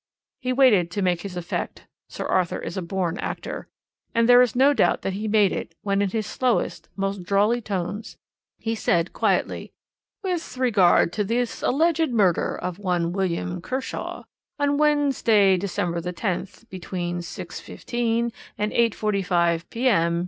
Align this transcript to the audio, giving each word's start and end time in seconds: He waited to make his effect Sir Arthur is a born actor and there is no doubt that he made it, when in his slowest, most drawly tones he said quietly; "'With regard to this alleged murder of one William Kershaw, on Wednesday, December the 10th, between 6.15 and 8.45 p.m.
He 0.39 0.51
waited 0.51 0.89
to 0.89 1.03
make 1.03 1.21
his 1.21 1.37
effect 1.37 1.85
Sir 2.09 2.25
Arthur 2.25 2.57
is 2.57 2.75
a 2.75 2.81
born 2.81 3.19
actor 3.19 3.67
and 4.15 4.27
there 4.27 4.41
is 4.41 4.55
no 4.55 4.73
doubt 4.73 5.03
that 5.03 5.13
he 5.13 5.27
made 5.27 5.51
it, 5.51 5.75
when 5.83 6.01
in 6.01 6.09
his 6.09 6.25
slowest, 6.25 6.89
most 6.95 7.21
drawly 7.21 7.61
tones 7.61 8.17
he 8.57 8.73
said 8.73 9.13
quietly; 9.13 9.73
"'With 10.23 10.57
regard 10.57 11.13
to 11.13 11.23
this 11.23 11.61
alleged 11.61 12.09
murder 12.09 12.55
of 12.57 12.79
one 12.79 13.11
William 13.13 13.61
Kershaw, 13.61 14.23
on 14.57 14.79
Wednesday, 14.79 15.55
December 15.55 16.01
the 16.01 16.13
10th, 16.13 16.67
between 16.69 17.19
6.15 17.19 18.31
and 18.57 18.71
8.45 18.71 19.69
p.m. 19.69 20.19